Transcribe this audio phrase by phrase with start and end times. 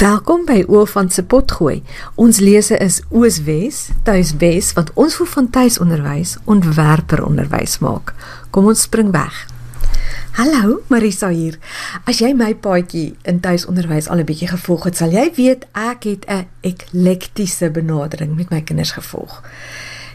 [0.00, 1.82] Welkom by Oofant se potgooi.
[2.16, 8.14] Ons lese is Ooswes, Tuiswes wat ons voel van tuisonderwys ontwerper onderwys maak.
[8.48, 9.42] Kom ons spring weg.
[10.38, 11.58] Hallo, Marisa hier.
[12.08, 16.08] As jy my paadjie in tuisonderwys al 'n bietjie gevolg het, sal jy weet ek
[16.08, 19.42] het 'n eklektiese benadering met my kinders gevolg.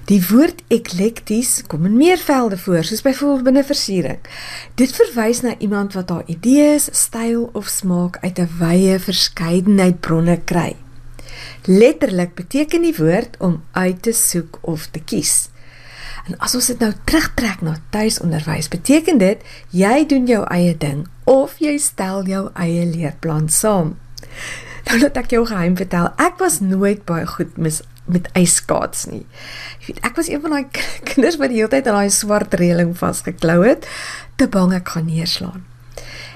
[0.05, 4.19] Die woord eklekties kom in meervelde voor, soos byvoorbeeld binne versiering.
[4.77, 10.37] Dit verwys na iemand wat haar idees, styl of smaak uit 'n wye verskeidenheid bronne
[10.45, 10.75] kry.
[11.65, 15.49] Letterlik beteken die woord om uit te soek of te kies.
[16.27, 21.07] En as ons dit nou terugtrek na tuisonderwys, beteken dit jy doen jou eie ding
[21.23, 23.97] of jy stel jou eie leerplan saam.
[24.85, 26.11] Nou laat ek jou geheim vertel.
[26.21, 29.25] Ek was nooit baie goed mis met yskaats nie.
[29.81, 30.65] Jy weet, ek was een van daai
[31.09, 33.87] kinders wat die hele tyd aan daai swart reëling vasgeklou het,
[34.35, 35.65] te bang ek gaan neerslaan.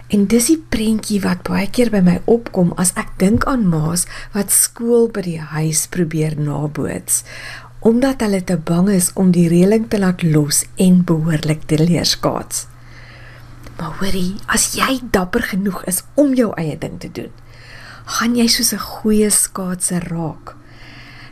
[0.09, 4.07] En dis die prentjie wat baie keer by my opkom as ek dink aan ma's
[4.34, 7.21] wat skool by die huis probeer naboots
[7.79, 12.05] omdat hulle te bang is om die reëling te laat los en behoorlik te leer
[12.05, 12.65] skaats.
[13.79, 17.31] Maar hoorie, as jy dapper genoeg is om jou eie ding te doen,
[18.20, 20.59] gaan jy soos 'n goeie skaatser raak.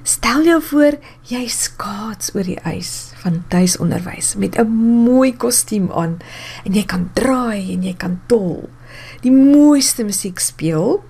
[0.07, 0.95] Stel jou voor
[1.27, 4.71] jy skaats oor die ys van tuisonderwys met 'n
[5.03, 6.19] mooi kostuum aan
[6.63, 8.69] en jy kan draai en jy kan tol.
[9.21, 11.03] Die mooiste musiek speel.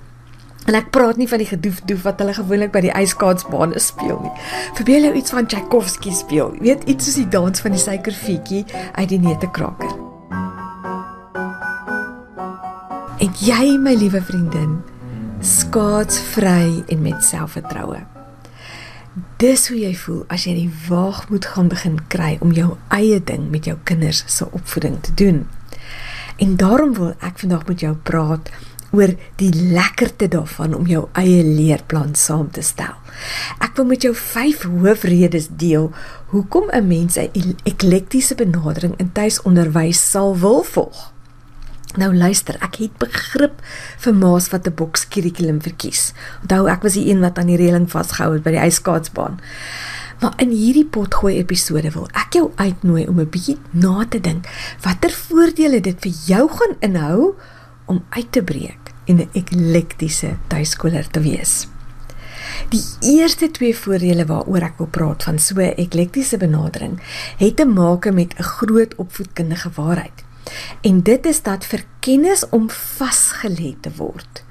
[0.66, 4.32] En ek praat nie van die gedoefdoef wat hulle gewoonlik by die ijskaatsbane speel nie.
[4.74, 6.52] Verbeel jou iets van Tchaikovsky speel.
[6.54, 9.94] Jy weet iets soos die dans van die suikerfietjie uit die neutekraker.
[13.20, 14.84] En jy my liewe vriendin,
[15.40, 18.17] skaats vry en met selfvertroue.
[19.18, 23.48] Dis hoe jy voel as jy die waagmoed gaan begin kry om jou eie ding
[23.50, 25.40] met jou kinders se opvoeding te doen.
[26.38, 28.52] En daarom wil ek vandag met jou praat
[28.94, 32.94] oor die lekkerte daarvan om jou eie leerplan saam te stel.
[33.58, 35.90] Ek wil met jou 5 hoofredes deel
[36.30, 41.17] hoekom 'n mens 'n eklektiese benadering in tuisonderwys sal wil volg.
[41.96, 43.62] Nou luister, ek het begrip
[44.04, 46.14] vir ma's wat 'n bokskurrikulum verkies.
[46.42, 49.40] Onthou, ek was die een wat aan die reëling vasgehou het by die ijskaatsbaan.
[50.20, 54.48] Maar in hierdie potgooi episode wil ek jou uitnooi om 'n bietjie na te dink
[54.82, 57.36] watter voordele dit vir jou gaan inhou
[57.86, 61.68] om uit te breek en 'n eklektiese tuiskooler te wees.
[62.70, 67.00] Die eerste twee voordele waaroor ek wil praat van so 'n eklektiese benadering
[67.38, 70.27] het te maak met 'n groot opvoedkundige waarheid.
[70.82, 74.44] En dit is dat vir kennis om vasgelê te word,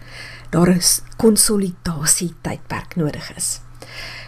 [0.51, 0.83] daar 'n
[1.17, 3.61] konsolidasie tydperk nodig is.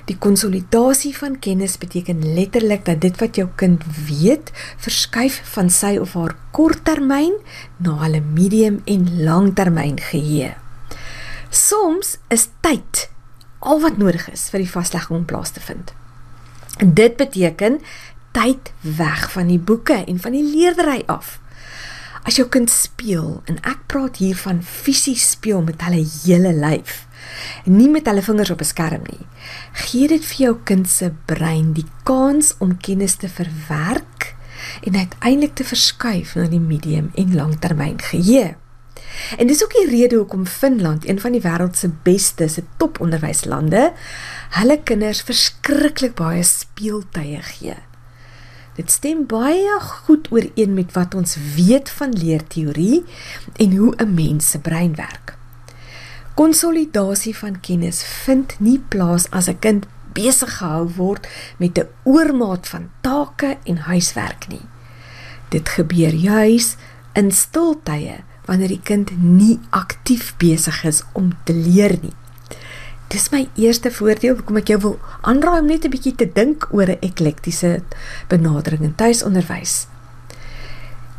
[0.09, 5.99] Die konsolidasie van kennis beteken letterlik dat dit wat jou kind weet, verskuif van sy
[6.01, 7.34] of haar korttermyn
[7.77, 10.55] na hulle medium en langtermyn geheue.
[11.50, 13.11] Soms is tyd
[13.59, 15.93] al wat nodig is vir die vaslegging om plaas te vind.
[16.79, 17.81] En dit beteken
[18.33, 21.39] tyd weg van die boeke en van die leerdery af.
[22.23, 27.09] As jou kind speel en ek praat hier van fisies speel met hulle hele lyf
[27.65, 29.27] nie met hulle vingers op 'n skerm nie.
[29.73, 34.34] Gee dit vir jou kind se brein die kans om kennis te verwerk
[34.83, 38.56] en uiteindelik te verskuif na die medium en langtermyn geheue.
[39.39, 43.93] En dis ook die rede hoekom Finland, een van die wêreld se beste se toponderwyslande,
[44.50, 47.88] hulle kinders verskriklik baie speeltye gee.
[48.78, 53.03] Dit stem baie goed ooreen met wat ons weet van leerteorie
[53.56, 55.34] en hoe 'n mens se brein werk.
[56.34, 61.28] Konsolidasie van kennis vind nie plaas as 'n kind besig gehou word
[61.59, 64.67] met 'n oormaat van take en huiswerk nie.
[65.49, 66.77] Dit gebeur juis
[67.12, 72.15] in stiltye wanneer die kind nie aktief besig is om te leer nie.
[73.09, 76.69] Dis my eerste voordeel hoekom ek jou wil aanraai om net 'n bietjie te dink
[76.77, 77.81] oor 'n eklektiese
[78.29, 79.87] benadering in tuisonderwys.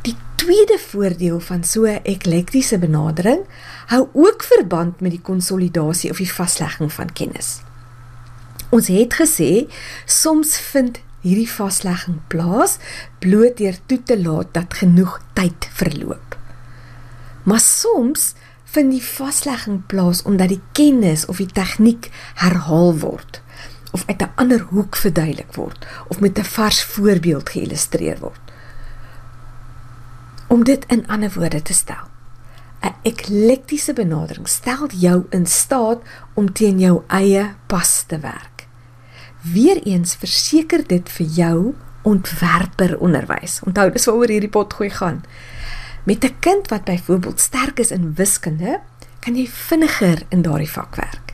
[0.06, 3.42] Die tweede voordeel van so 'n eklektiese benadering
[3.88, 7.62] hou ook verband met die konsolidasie of die vaslegging van kennis.
[8.70, 9.66] Ons het gesê
[10.06, 12.78] soms vind hierdie vaslegging plaas
[13.20, 16.38] bloot deur toe te laat dat genoeg tyd verloop.
[17.44, 18.34] Maar soms
[18.72, 22.10] vind die vaslegging plaas omdat die kennis of die tegniek
[22.42, 23.42] herhaal word
[23.92, 28.42] of uit 'n ander hoek verduidelik word of met 'n vars voorbeeld geïllustreer word.
[30.48, 32.06] Om dit in ander woorde te stel,
[32.82, 36.02] 'n eklektiese benadering stel jou in staat
[36.34, 38.68] om teen jou eie pas te werk.
[39.42, 43.60] Weereens verseker dit vir jou ontwerper onderwys.
[43.64, 45.24] Onthou, dis waaroor hierdie pot gooi gaan.
[46.04, 48.80] Met 'n kind wat byvoorbeeld sterk is in wiskunde,
[49.20, 51.34] kan jy vinniger in daardie vak werk.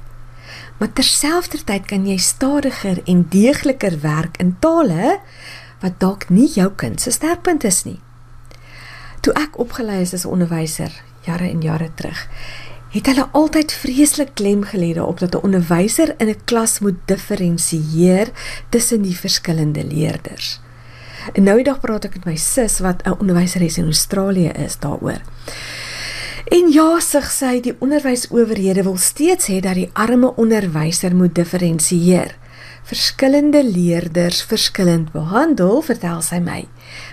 [0.78, 5.20] Maar terselfdertyd kan jy stadiger en deegliker werk in tale
[5.80, 8.00] wat dalk nie jou kind se sterkpunt is nie.
[9.22, 10.92] Toe ek opgelei is as 'n onderwyser
[11.26, 12.28] jare en jare terug,
[12.90, 18.32] het hulle altyd vreeslik klem gelê daarop dat 'n onderwyser in 'n klas moet diferensieer
[18.70, 20.60] tussen die verskillende leerders.
[21.34, 24.78] En nou die dag praat ek met my sus wat 'n onderwyseres in Australië is
[24.78, 25.22] daaroor.
[26.46, 32.36] En ja, sug sy, die onderwysowerhede wil steeds hê dat die arme onderwyser moet diferensieer.
[32.86, 36.68] Verskillende leerders verskillend behandel, vertel sy my.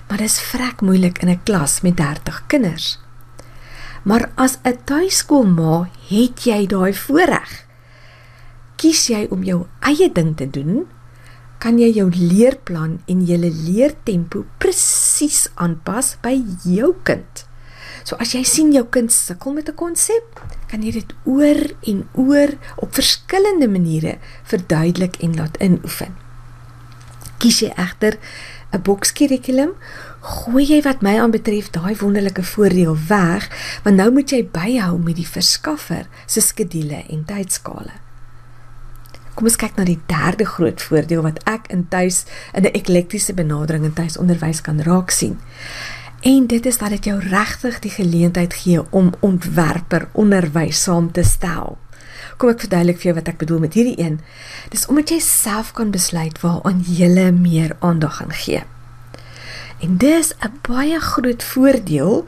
[0.09, 2.99] Maar dis vrek moeilik in 'n klas met 30 kinders.
[4.05, 7.67] Maar as 'n tuiskoolma het jy daai voorreg.
[8.77, 10.87] Kies jy om jou eie ding te doen,
[11.63, 16.35] kan jy jou leerplan en jou leertempo presies aanpas by
[16.67, 17.45] jou kind.
[18.03, 22.09] So as jy sien jou kind sukkel met 'n konsep, kan jy dit oor en
[22.15, 26.17] oor op verskillende maniere verduidelik en laat inoefen.
[27.39, 28.19] Kies jy egter
[28.73, 29.73] 'n bokskurrikulum,
[30.21, 33.49] gooi jy wat my aanbetref daai wonderlike voordeel weg,
[33.85, 38.12] want nou moet jy byhou met die verskaffer se skedules en tydskale.
[39.35, 43.35] Kom ons kyk na die derde groot voordeel wat ek in tuis in 'n eklektiese
[43.35, 45.39] benadering in tuisonderwys kan raak sien.
[46.21, 51.23] En dit is dat dit jou regtig die geleentheid gee om ontwerper onderwys saam te
[51.23, 51.79] stel.
[52.37, 54.21] Kom ek verduidelik vir jou wat ek bedoel met hierdie een.
[54.71, 58.63] Dis omdat jy self kan besluit waaraan jy meer aandag gaan gee.
[59.81, 62.25] En dis 'n baie groot voordeel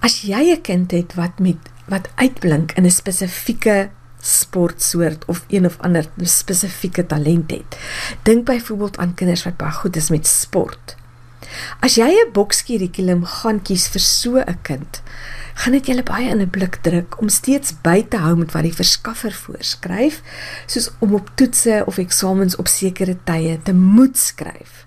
[0.00, 1.58] as jy 'n kind het wat met
[1.88, 3.90] wat uitblink in 'n spesifieke
[4.22, 7.78] sportsoort of een of ander spesifieke talent het.
[8.22, 10.96] Dink byvoorbeeld aan kinders wat baie goed is met sport.
[11.80, 15.02] As jy 'n bokskurrikulum gaan kies vir so 'n kind,
[15.54, 18.62] gaan dit julle baie in 'n blik druk om steeds by te hou met wat
[18.62, 20.22] die verskaffer voorskryf,
[20.66, 24.86] soos om op toetse of eksamens op sekere tye te moet skryf.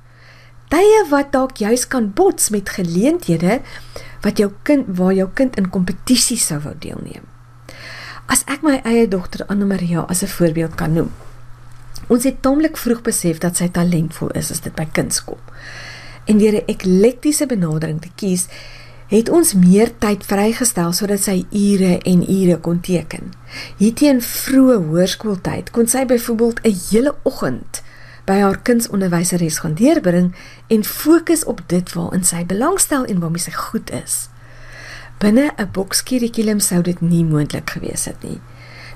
[0.67, 3.61] Tye wat dalk juis kan bots met geleenthede
[4.21, 7.34] wat jou kind waar jou kind in kompetisie sou wou deelneem.
[8.25, 11.11] As ek my eie dogter Anna Maria as 'n voorbeeld kan noem.
[12.07, 15.39] Ons het taamlik vroeg besef dat sy talentvol is as dit by kuns kom.
[16.25, 18.47] En deur 'n eklektiese benadering te kies,
[19.07, 23.33] het ons meer tyd vrygestel sodat sy ure en ure kon teken.
[23.77, 27.81] Hierteen vroeë hoërskooltyd kon sy byvoorbeeld 'n hele oggend
[28.25, 30.35] by haar kunsonderwyseres gaan deurbring
[30.67, 34.29] en fokus op dit waarin sy belangstel en waarmee sy goed is.
[35.17, 38.39] Binne 'n bokskurrikulum sou dit nie moontlik gewees het nie.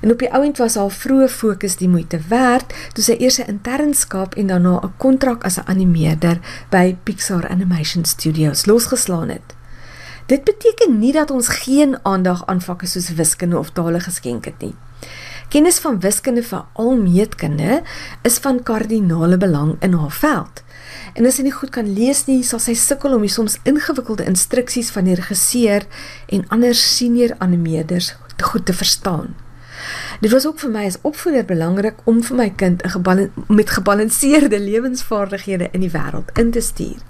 [0.00, 3.48] En op die ouend was haar vroeë fokus die moeite werd toe sy eers 'n
[3.48, 6.40] internskap en daarna 'n kontrak as 'n animeerder
[6.70, 9.54] by Pixar Animation Studios losgeslaan het.
[10.26, 14.58] Dit beteken nie dat ons geen aandag aan vakke soos wiskunde of tale geskenk het
[14.58, 14.74] nie.
[15.48, 17.82] Kennis van wiskunde vir al meetkunde
[18.22, 20.62] is van kardinale belang in haar veld.
[21.14, 24.24] En as sy nie goed kan lees nie, sal sy sukkel om die soms ingewikkelde
[24.30, 25.86] instruksies van die regisseur
[26.28, 29.34] en ander senior animeerders te goed te verstaan.
[30.20, 33.70] Dit was ook vir my as opvoeder belangrik om vir my kind 'n gebal met
[33.70, 37.00] gebalanseerde lewensvaardighede in die wêreld in te stuur.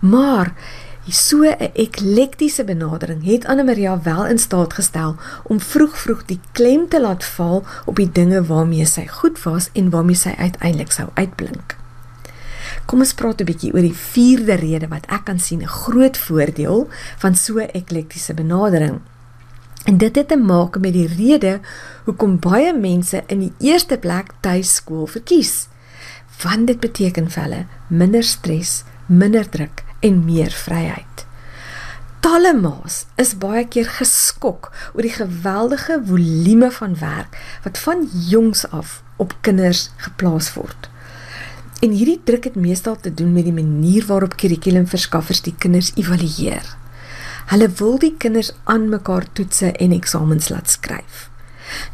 [0.00, 0.54] Maar
[1.08, 6.40] So 'n eklektiese benadering het Anne Maria wel in staat gestel om vroeg vroeg die
[6.52, 10.92] klem te laat val op die dinge waarmee sy goed was en waarmee sy uiteindelik
[10.92, 11.76] sou uitblink.
[12.86, 16.16] Kom ons praat 'n bietjie oor die vierde rede wat ek kan sien 'n groot
[16.16, 16.88] voordeel
[17.18, 19.00] van so 'n eklektiese benadering.
[19.84, 21.60] En dit het te maak met die rede
[22.04, 25.68] hoekom baie mense in die eerste plek tuiskool verkies.
[26.42, 31.26] Want dit beteken vir hulle minder stres, minder druk en meer vryheid.
[32.20, 38.70] Talle ma's is baie keer geskok oor die geweldige volume van werk wat van jongs
[38.70, 40.90] af op kinders geplaas word.
[41.84, 46.64] En hierdie druk het meestal te doen met die manier waarop kurrikulumverskaffers die kinders evalueer.
[47.52, 51.26] Hulle wil die kinders aan mekaar toetse en eksamens laat skryf.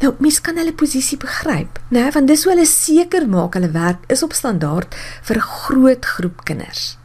[0.00, 4.04] Nou, mens kan hulle posisie begryp, né, want dis hoe hulle seker maak hulle werk
[4.12, 6.98] is op standaard vir 'n groot groep kinders.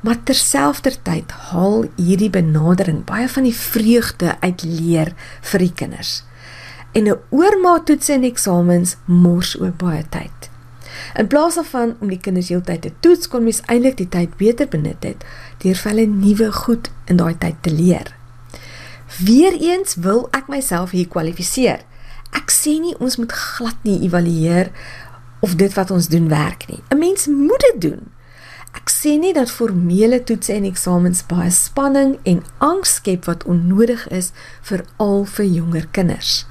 [0.00, 6.24] Maar terselfdertyd haal hierdie benadering baie van die vreugde uit leer vir die kinders.
[6.92, 10.51] En 'n oormaat toets en eksamens mors ook baie tyd.
[11.16, 14.68] In plaas daarvan om die kinders heeltyd te toets, kon mens eintlik die tyd beter
[14.68, 15.24] benut het
[15.62, 18.14] deur vir hulle nuwe goed in daai tyd te leer.
[19.20, 21.84] Weereens wil ek myself hier kwalifiseer.
[22.32, 24.72] Ek sê nie ons moet glad nie evalueer
[25.44, 26.80] of dit wat ons doen werk nie.
[26.88, 28.10] 'n Mens moet dit doen.
[28.72, 34.08] Ek sê nie dat formele toetse en eksamens baie spanning en angs skep wat onnodig
[34.08, 36.46] is vir al vir jonger kinders.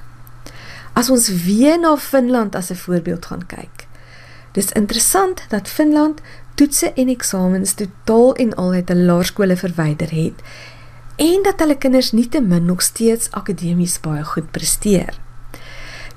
[0.94, 3.91] As ons weer na Finland as 'n voorbeeld gaan kyk.
[4.52, 6.22] Dis interessant dat Finland
[6.56, 10.42] toetse en eksamens totaal en al uit 'n laerskole verwyder het
[11.16, 15.20] en dat hulle kinders nietemin nog steeds akademies baie goed presteer.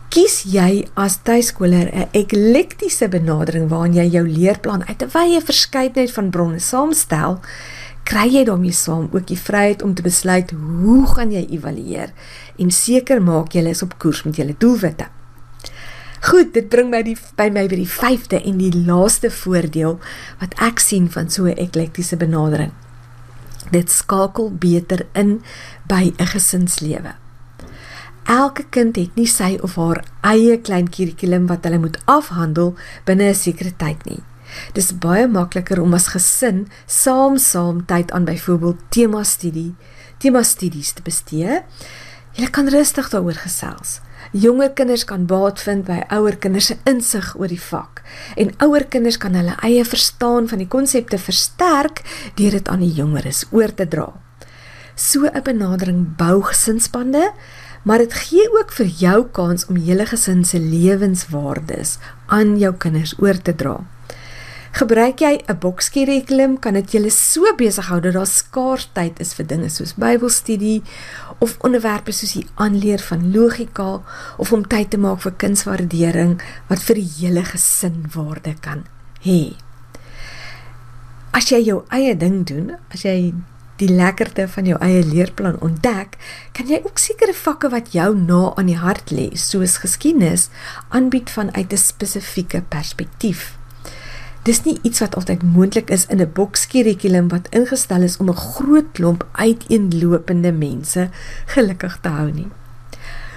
[0.09, 6.13] Kies jy as tuiskoler 'n eklektiese benadering waarin jy jou leerplan uit 'n wye verskeidenheid
[6.13, 7.41] van bronne saamstel,
[8.05, 12.13] kry jy daarmee saam ook die vryheid om te besluit hoe gaan jy evalueer
[12.57, 15.07] en seker maak jy is op koers met jou doelwitte.
[16.25, 19.99] Goed, dit bring my die by my by die 5de en die laaste voordeel
[20.41, 22.73] wat ek sien van so 'n eklektiese benadering.
[23.71, 25.43] Dit skakel beter in
[25.87, 27.15] by 'n gesinslewe.
[28.25, 33.29] Elke kind het nie sy of haar eie klein kurrikulum wat hulle moet afhandel binne
[33.29, 34.23] 'n sekere tyd nie.
[34.73, 39.75] Dis baie makliker om as gesin saam-saam tyd aan byvoorbeeld tema studie,
[40.19, 41.63] tema studies te bestee.
[42.33, 44.01] Jy kan rustig daaroor gesels.
[44.35, 48.01] Jonger kinders kan baat vind by ouer kinders se insig oor die vak
[48.35, 52.03] en ouer kinders kan hulle eie verstaan van die konsepte versterk
[52.35, 54.09] deur dit aan die jongeres oor te dra.
[54.97, 57.31] So 'n benadering bou gesinsbande,
[57.85, 63.15] maar dit gee ook vir jou kans om hele gesin se lewenswaardes aan jou kinders
[63.19, 63.87] oor te dra.
[64.75, 69.35] Gebruik jy 'n bokskurrikulum, kan dit julle so besig hou dat daar skaars tyd is
[69.35, 70.83] vir dinge soos Bybelstudie
[71.39, 74.03] of onderwerpe soos die aanleer van logika
[74.37, 78.85] of om tyd te maak vir kunswaardering wat vir die hele gesin waarde kan
[79.23, 79.55] hê.
[81.31, 83.33] As jy jou eie ding doen, as jy
[83.79, 86.19] die lekkerte van jou eie leerplan ontdek,
[86.53, 90.51] kan jy ook sekere vakke wat jou na aan die hart lê, soos geskiedenis,
[90.89, 93.55] aanbied vanuit 'n spesifieke perspektief.
[94.45, 98.37] Dis nie iets wat altyd moontlik is in 'n bokskurrikulum wat ingestel is om 'n
[98.37, 101.09] groot klomp uiteenlopende mense
[101.47, 102.51] gelukkig te hou nie.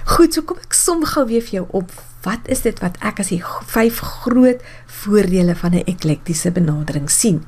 [0.04, 1.92] Goed, so kom ek som gou weer vir jou op.
[2.22, 7.44] Wat is dit wat ek as die vyf groot voordele van 'n eklektiese benadering sien?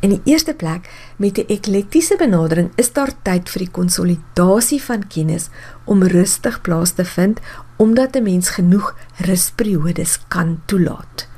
[0.00, 5.06] In die eerste plek, met 'n eklektiese benadering is daar tyd vir die konsolidasie van
[5.08, 5.48] kennis
[5.84, 7.40] om rustig plaas te vind
[7.76, 11.28] omdat 'n mens genoeg rusperiodes kan toelaat.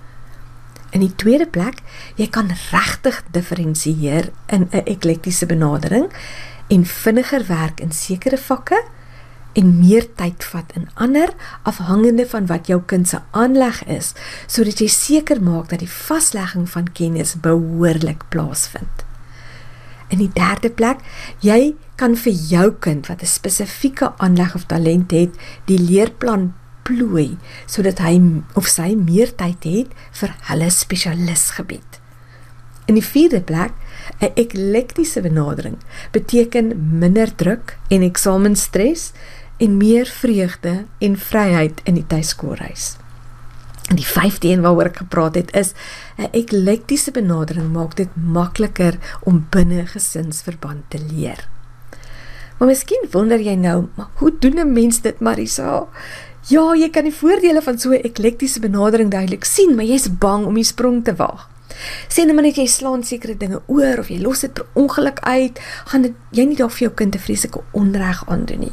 [0.91, 1.83] In die tweede plek,
[2.19, 6.11] jy kan regtig diferensieer in 'n eklektiese benadering
[6.69, 8.83] en vinniger werk in sekere vakke
[9.53, 11.33] en meer tyd vat in ander
[11.63, 14.13] afhangende van wat jou kind se aanleg is
[14.47, 19.05] sodat jy seker maak dat die vaslegging van kennis behoorlik plaasvind.
[20.11, 20.99] In die derde plek,
[21.39, 25.31] jy kan vir jou kind wat 'n spesifieke aanleg of talent het,
[25.67, 28.19] die leerplan plooi sodat hy
[28.55, 32.01] of sy meer tyd het vir hulle spesialisgebied.
[32.91, 33.73] In die vierde plek,
[34.21, 35.77] 'n eklektiese benadering
[36.11, 39.13] beteken minder druk en eksamenstres
[39.59, 42.97] en meer vreugde en vryheid in die tuiskoolreis.
[43.91, 45.73] En die vyfde een waaroor ek gepraat het is
[46.17, 51.49] 'n eklektiese benadering maak dit makliker om binne gesinsverband te leer.
[52.59, 55.89] Maar miskien wonder jy nou, maar hoe doen 'n mens dit, Marisa?
[56.49, 60.47] Ja, jy kan die voordele van so 'n eklektiese benadering duidelik sien, maar jy's bang
[60.47, 61.49] om die sprong te waag.
[62.09, 65.21] Sê net maar net jy slaan sekere dinge oor of jy los dit per ongeluk
[65.21, 68.73] uit, gaan dit jy nie daar vir jou kind 'n vreeslike onreg aandoen nie.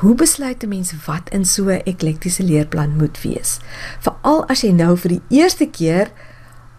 [0.00, 3.58] Hoe besluit 'n mens wat in so 'n eklektiese leerplan moet wees?
[4.00, 6.10] Veral as jy nou vir die eerste keer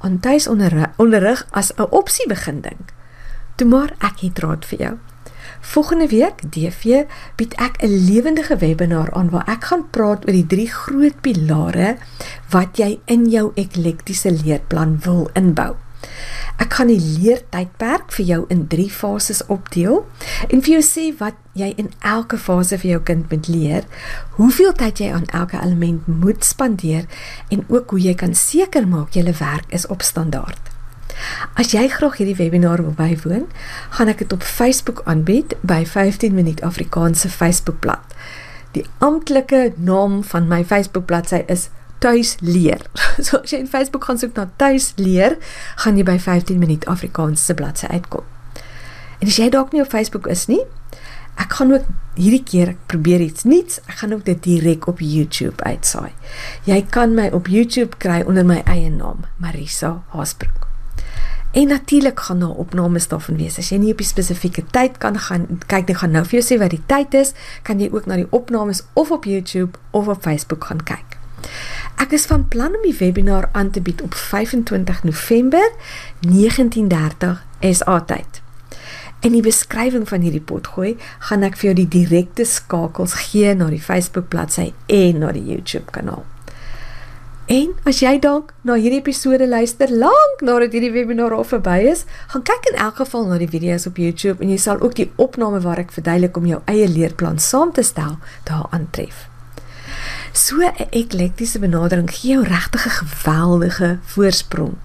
[0.02, 2.94] aan tuisonderrig as 'n opsie begin dink.
[3.56, 4.98] Toe maar ek het raad vir jou.
[5.68, 7.04] Volgende week DV
[7.36, 11.98] bied ek 'n lewendige webinar aan waar ek gaan praat oor die drie groot pilare
[12.50, 15.76] wat jy in jou eklektiese leerplan wil inbou.
[16.58, 20.06] Ek gaan die leertydperk vir jou in 3 fases opdeel
[20.48, 23.84] en vir jou sê wat jy in elke fase vir jou kind moet leer,
[24.40, 27.06] hoeveel tyd jy aan elke element moet spandeer
[27.50, 30.77] en ook hoe jy kan seker maak jy werk is op standaard.
[31.58, 33.48] As jy graag hierdie webinar wil bywoon,
[33.98, 38.16] gaan ek dit op Facebook aanbied by 15 minuut Afrikaanse Facebookblad.
[38.78, 41.70] Die amptelike naam van my Facebook bladsy is
[42.00, 42.82] Tuis leer.
[43.26, 45.40] So as jy in Facebook gaan soek na Tuis leer,
[45.82, 48.26] gaan jy by 15 minuut Afrikaanse bladsy uitkom.
[49.18, 50.62] En as jy dalk nie op Facebook is nie,
[51.42, 53.82] ek gaan ook hierdie keer ek probeer iets nuuts.
[53.90, 56.14] Ek gaan ook dit direk op YouTube uitsaai.
[56.70, 60.67] Jy kan my op YouTube kry onder my eie naam, Marisa Haasbroek.
[61.58, 63.58] En natuurlik gaan daar opnames daarvan wees.
[63.58, 66.46] As jy nie op 'n spesifieke tyd kan gaan kyk nie, gaan nou vir jou
[66.46, 70.08] sê wat die tyd is, kan jy ook na die opnames of op YouTube of
[70.08, 71.18] op Facebook gaan kyk.
[71.96, 75.72] Ek is van plan om die webinar aan te bied op 25 November
[76.20, 78.42] 19:30 SA tyd.
[79.20, 83.70] In die beskrywing van hierdie potgooi gaan ek vir jou die direkte skakels gee na
[83.70, 86.26] die Facebook bladsy en na die YouTube kanaal.
[87.48, 92.04] En as jy dalk na hierdie episode luister lank nadat hierdie webinar al verby is,
[92.34, 95.08] gaan kyk in elk geval na die video's op YouTube en jy sal ook die
[95.16, 98.18] opname waar ek verduidelik om jou eie leerplan saam te stel
[98.52, 99.30] daar aantref.
[100.36, 104.76] So 'n eklektiese benadering gee jou regtig 'n geweldige voorsprong.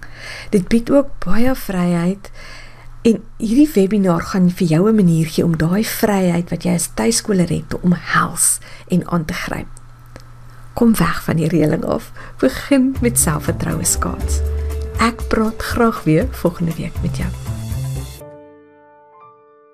[0.49, 2.31] Dit bied ook baie vryheid
[3.03, 6.89] En hierdie webinar gaan vir jou 'n manier gee om daai vryheid wat jy as
[6.95, 9.82] tuiskoler het te omhels en aan te gryp.
[10.73, 12.11] Kom weg van die reëling af.
[12.41, 14.41] Begin met selfvertroue skaats.
[14.97, 17.52] Ek praat graag weer volgende week met jou.